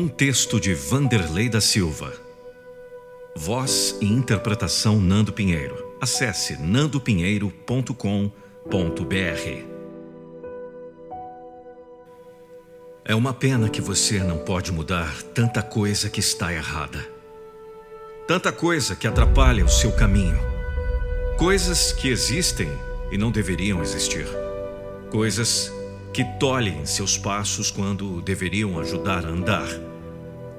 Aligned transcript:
Um 0.00 0.08
texto 0.08 0.58
de 0.58 0.72
Vanderlei 0.72 1.50
da 1.50 1.60
Silva. 1.60 2.14
Voz 3.36 3.98
e 4.00 4.06
interpretação 4.06 4.98
Nando 4.98 5.30
Pinheiro. 5.30 5.94
Acesse 6.00 6.56
nandopinheiro.com.br. 6.56 8.30
É 13.04 13.14
uma 13.14 13.34
pena 13.34 13.68
que 13.68 13.82
você 13.82 14.20
não 14.20 14.38
pode 14.38 14.72
mudar 14.72 15.22
tanta 15.34 15.62
coisa 15.62 16.08
que 16.08 16.20
está 16.20 16.50
errada. 16.50 17.06
Tanta 18.26 18.50
coisa 18.50 18.96
que 18.96 19.06
atrapalha 19.06 19.66
o 19.66 19.68
seu 19.68 19.92
caminho. 19.92 20.40
Coisas 21.36 21.92
que 21.92 22.08
existem 22.08 22.70
e 23.12 23.18
não 23.18 23.30
deveriam 23.30 23.82
existir. 23.82 24.26
Coisas 25.10 25.70
que 26.14 26.24
tolhem 26.38 26.86
seus 26.86 27.18
passos 27.18 27.70
quando 27.70 28.22
deveriam 28.22 28.80
ajudar 28.80 29.26
a 29.26 29.28
andar. 29.28 29.89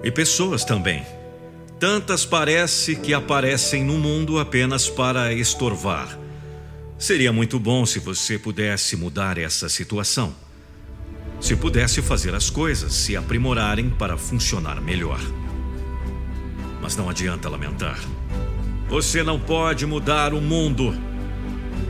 E 0.04 0.10
pessoas 0.10 0.66
também. 0.66 1.04
Tantas 1.80 2.26
parece 2.26 2.96
que 2.96 3.14
aparecem 3.14 3.84
no 3.84 3.98
mundo 3.98 4.40
apenas 4.40 4.90
para 4.90 5.34
estorvar. 5.34 6.18
Seria 6.98 7.34
muito 7.34 7.60
bom 7.60 7.86
se 7.86 8.00
você 8.00 8.38
pudesse 8.38 8.96
mudar 8.96 9.38
essa 9.38 9.68
situação. 9.68 10.36
Se 11.40 11.56
pudesse 11.56 12.02
fazer 12.02 12.36
as 12.36 12.50
coisas 12.50 12.94
se 12.94 13.16
aprimorarem 13.16 13.90
para 13.90 14.18
funcionar 14.18 14.80
melhor. 14.80 15.20
Mas 16.80 16.96
não 16.96 17.10
adianta 17.10 17.50
lamentar. 17.50 18.00
Você 18.88 19.24
não 19.24 19.40
pode 19.40 19.86
mudar 19.86 20.34
o 20.34 20.42
mundo. 20.42 20.96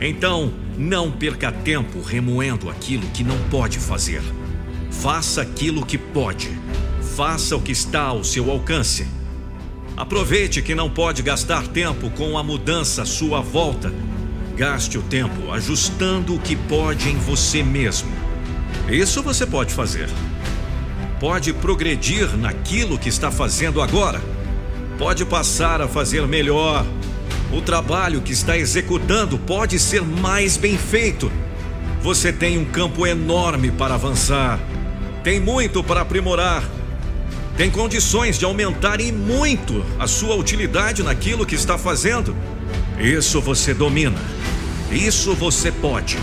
Então, 0.00 0.52
não 0.78 1.10
perca 1.10 1.52
tempo 1.52 2.00
remoendo 2.00 2.70
aquilo 2.70 3.06
que 3.08 3.22
não 3.22 3.38
pode 3.50 3.78
fazer. 3.78 4.22
Faça 4.90 5.42
aquilo 5.42 5.84
que 5.84 5.98
pode. 5.98 6.50
Faça 7.16 7.54
o 7.54 7.60
que 7.60 7.72
está 7.72 8.04
ao 8.04 8.24
seu 8.24 8.50
alcance. 8.50 9.06
Aproveite 9.96 10.62
que 10.62 10.74
não 10.74 10.88
pode 10.88 11.22
gastar 11.22 11.66
tempo 11.66 12.08
com 12.10 12.38
a 12.38 12.42
mudança 12.42 13.02
à 13.02 13.04
sua 13.04 13.42
volta. 13.42 13.92
Gaste 14.56 14.96
o 14.96 15.02
tempo 15.02 15.52
ajustando 15.52 16.34
o 16.34 16.38
que 16.38 16.56
pode 16.56 17.10
em 17.10 17.16
você 17.16 17.62
mesmo. 17.62 18.10
Isso 18.88 19.22
você 19.22 19.44
pode 19.44 19.74
fazer. 19.74 20.08
Pode 21.20 21.52
progredir 21.52 22.34
naquilo 22.36 22.98
que 22.98 23.10
está 23.10 23.30
fazendo 23.30 23.82
agora. 23.82 24.22
Pode 24.98 25.26
passar 25.26 25.82
a 25.82 25.88
fazer 25.88 26.26
melhor, 26.26 26.86
o 27.52 27.60
trabalho 27.60 28.22
que 28.22 28.32
está 28.32 28.56
executando 28.56 29.36
pode 29.36 29.78
ser 29.78 30.00
mais 30.00 30.56
bem 30.56 30.78
feito. 30.78 31.30
Você 32.00 32.32
tem 32.32 32.56
um 32.56 32.64
campo 32.64 33.06
enorme 33.06 33.70
para 33.70 33.94
avançar. 33.94 34.58
Tem 35.22 35.38
muito 35.38 35.84
para 35.84 36.00
aprimorar. 36.00 36.81
Tem 37.56 37.70
condições 37.70 38.38
de 38.38 38.44
aumentar 38.44 39.00
e 39.00 39.12
muito 39.12 39.84
a 39.98 40.06
sua 40.06 40.34
utilidade 40.34 41.02
naquilo 41.02 41.46
que 41.46 41.54
está 41.54 41.76
fazendo. 41.76 42.34
Isso 42.98 43.40
você 43.40 43.74
domina. 43.74 44.18
Isso 44.90 45.34
você 45.34 45.70
pode. 45.70 46.18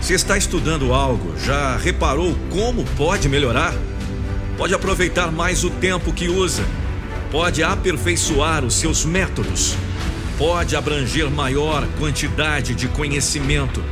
Se 0.00 0.14
está 0.14 0.36
estudando 0.36 0.92
algo, 0.92 1.36
já 1.38 1.76
reparou 1.76 2.36
como 2.50 2.84
pode 2.96 3.28
melhorar? 3.28 3.74
Pode 4.56 4.74
aproveitar 4.74 5.30
mais 5.30 5.64
o 5.64 5.70
tempo 5.70 6.12
que 6.12 6.28
usa 6.28 6.64
pode 7.30 7.62
aperfeiçoar 7.62 8.64
os 8.64 8.74
seus 8.74 9.04
métodos, 9.04 9.76
pode 10.38 10.76
abranger 10.76 11.30
maior 11.30 11.86
quantidade 11.98 12.74
de 12.74 12.88
conhecimento, 12.88 13.82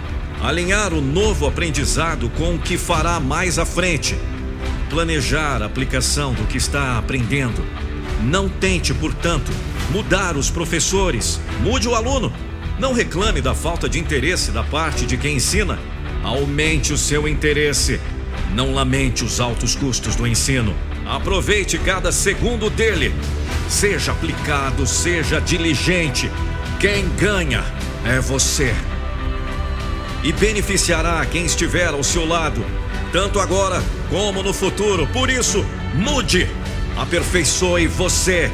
alinhar 0.43 0.93
o 0.93 1.01
novo 1.01 1.47
aprendizado 1.47 2.31
com 2.31 2.55
o 2.55 2.59
que 2.59 2.79
fará 2.79 3.19
mais 3.19 3.59
à 3.59 3.67
frente, 3.67 4.19
planejar 4.85 5.63
a 5.63 5.67
aplicação 5.67 6.33
do 6.33 6.45
que 6.47 6.57
está 6.57 6.99
aprendendo. 6.99 7.65
Não 8.23 8.49
tente, 8.49 8.95
portanto, 8.95 9.51
mudar 9.91 10.37
os 10.37 10.51
professores, 10.51 11.41
mude 11.61 11.89
o 11.89 11.95
aluno. 11.95 12.33
Não 12.79 12.93
reclame 12.93 13.41
da 13.41 13.55
falta 13.55 13.89
de 13.89 13.99
interesse 13.99 14.51
da 14.51 14.63
parte 14.63 15.07
de 15.07 15.17
quem 15.17 15.37
ensina. 15.37 15.79
Aumente 16.23 16.93
o 16.93 16.99
seu 16.99 17.29
interesse. 17.29 18.01
Não 18.55 18.73
lamente 18.73 19.25
os 19.25 19.41
altos 19.41 19.77
custos 19.77 20.17
do 20.17 20.27
ensino. 20.27 20.75
Aproveite 21.07 21.79
cada 21.79 22.11
segundo 22.11 22.71
dele. 22.71 23.15
Seja 23.69 24.13
aplicado, 24.13 24.87
seja 24.87 25.41
diligente. 25.41 26.31
Quem 26.81 27.09
ganha 27.17 27.65
é 28.05 28.21
você. 28.21 28.75
E 30.23 30.33
beneficiará 30.33 31.25
quem 31.27 31.45
estiver 31.45 31.89
ao 31.89 32.03
seu 32.03 32.27
lado, 32.27 32.65
tanto 33.13 33.39
agora 33.39 33.83
como 34.15 34.45
no 34.45 34.55
futuro. 34.55 35.09
Por 35.09 35.29
isso, 35.29 35.67
mude, 35.93 36.49
aperfeiçoe 36.97 37.89
você. 37.89 38.49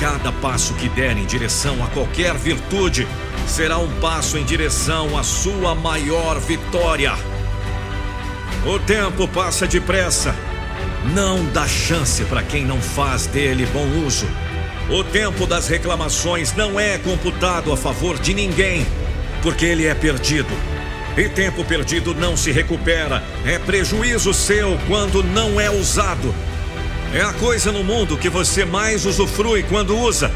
Cada 0.00 0.32
passo 0.32 0.74
que 0.74 0.88
der 0.88 1.16
em 1.16 1.24
direção 1.24 1.84
a 1.84 1.86
qualquer 1.86 2.34
virtude 2.34 3.06
será 3.46 3.78
um 3.78 3.88
passo 4.00 4.36
em 4.36 4.44
direção 4.44 5.16
à 5.16 5.22
sua 5.22 5.72
maior 5.72 6.40
vitória. 6.40 7.12
O 8.66 8.76
tempo 8.80 9.28
passa 9.28 9.68
depressa 9.68 10.34
não 11.14 11.44
dá 11.52 11.68
chance 11.68 12.24
para 12.24 12.42
quem 12.42 12.64
não 12.64 12.80
faz 12.80 13.26
dele 13.26 13.66
bom 13.66 13.86
uso. 14.04 14.26
O 14.90 15.04
tempo 15.04 15.46
das 15.46 15.68
reclamações 15.68 16.52
não 16.56 16.80
é 16.80 16.98
computado 16.98 17.72
a 17.72 17.76
favor 17.76 18.18
de 18.18 18.34
ninguém, 18.34 18.84
porque 19.42 19.64
ele 19.64 19.86
é 19.86 19.94
perdido. 19.94 20.73
E 21.16 21.28
tempo 21.28 21.64
perdido 21.64 22.12
não 22.12 22.36
se 22.36 22.50
recupera, 22.50 23.22
é 23.46 23.58
prejuízo 23.58 24.34
seu 24.34 24.78
quando 24.88 25.22
não 25.22 25.60
é 25.60 25.70
usado. 25.70 26.34
É 27.12 27.20
a 27.20 27.32
coisa 27.32 27.70
no 27.70 27.84
mundo 27.84 28.18
que 28.18 28.28
você 28.28 28.64
mais 28.64 29.06
usufrui 29.06 29.62
quando 29.62 29.96
usa. 29.96 30.32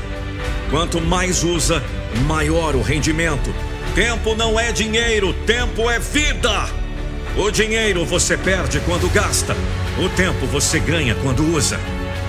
Quanto 0.70 1.00
mais 1.00 1.42
usa, 1.42 1.82
maior 2.26 2.76
o 2.76 2.82
rendimento. 2.82 3.52
Tempo 3.94 4.36
não 4.36 4.60
é 4.60 4.70
dinheiro, 4.70 5.32
tempo 5.44 5.90
é 5.90 5.98
vida. 5.98 6.68
O 7.36 7.50
dinheiro 7.50 8.04
você 8.04 8.36
perde 8.36 8.78
quando 8.80 9.12
gasta. 9.12 9.56
O 9.98 10.08
tempo 10.10 10.46
você 10.46 10.78
ganha 10.78 11.16
quando 11.16 11.42
usa. 11.52 11.80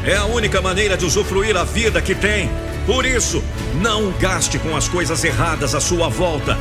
É 0.03 0.15
a 0.15 0.25
única 0.25 0.59
maneira 0.59 0.97
de 0.97 1.05
usufruir 1.05 1.55
a 1.55 1.63
vida 1.63 2.01
que 2.01 2.15
tem. 2.15 2.49
Por 2.87 3.05
isso, 3.05 3.43
não 3.75 4.11
gaste 4.13 4.57
com 4.57 4.75
as 4.75 4.87
coisas 4.87 5.23
erradas 5.23 5.75
à 5.75 5.79
sua 5.79 6.09
volta. 6.09 6.57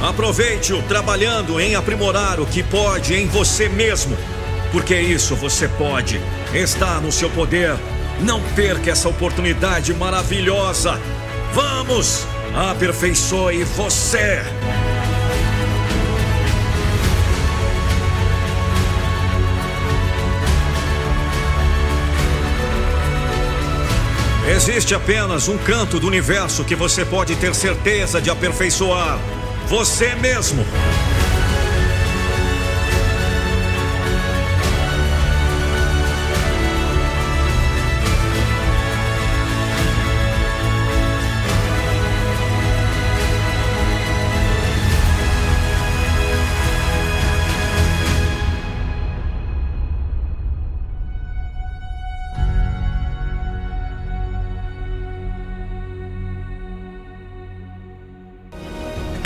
Aproveite-o 0.00 0.80
trabalhando 0.84 1.60
em 1.60 1.74
aprimorar 1.74 2.38
o 2.40 2.46
que 2.46 2.62
pode 2.62 3.14
em 3.14 3.26
você 3.26 3.68
mesmo. 3.68 4.16
Porque 4.70 4.94
isso 4.94 5.34
você 5.34 5.66
pode. 5.66 6.20
Está 6.54 7.00
no 7.00 7.10
seu 7.10 7.28
poder. 7.30 7.76
Não 8.20 8.40
perca 8.54 8.92
essa 8.92 9.08
oportunidade 9.08 9.92
maravilhosa. 9.92 11.00
Vamos! 11.52 12.26
Aperfeiçoe 12.54 13.64
você! 13.64 14.42
Existe 24.48 24.94
apenas 24.94 25.46
um 25.46 25.58
canto 25.58 26.00
do 26.00 26.06
universo 26.06 26.64
que 26.64 26.74
você 26.74 27.04
pode 27.04 27.36
ter 27.36 27.54
certeza 27.54 28.20
de 28.20 28.30
aperfeiçoar: 28.30 29.18
você 29.68 30.14
mesmo. 30.14 30.64